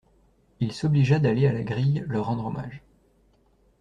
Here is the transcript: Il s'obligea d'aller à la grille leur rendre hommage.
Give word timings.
Il 0.59 0.71
s'obligea 0.71 1.19
d'aller 1.19 1.45
à 1.45 1.53
la 1.53 1.61
grille 1.61 2.03
leur 2.07 2.25
rendre 2.25 2.47
hommage. 2.47 2.81